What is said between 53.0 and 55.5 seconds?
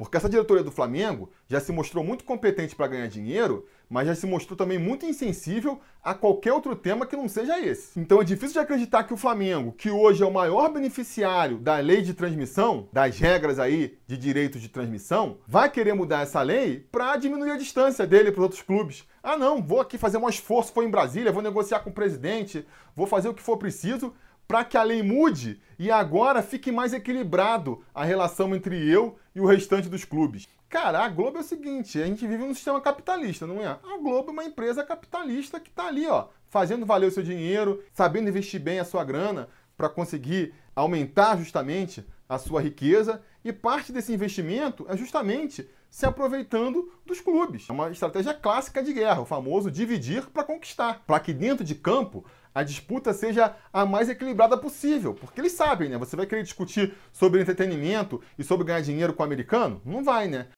seja a mais equilibrada possível. Porque